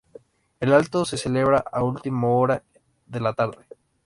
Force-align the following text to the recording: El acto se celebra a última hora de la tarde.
El 0.59 0.73
acto 0.73 1.05
se 1.05 1.15
celebra 1.15 1.59
a 1.71 1.83
última 1.83 2.27
hora 2.29 2.63
de 3.05 3.19
la 3.19 3.33
tarde. 3.35 3.63